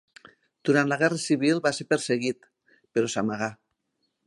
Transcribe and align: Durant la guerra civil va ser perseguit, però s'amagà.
Durant 0.69 0.87
la 0.91 0.97
guerra 1.01 1.19
civil 1.23 1.61
va 1.67 1.73
ser 1.79 1.87
perseguit, 1.93 2.51
però 2.97 3.13
s'amagà. 3.17 3.55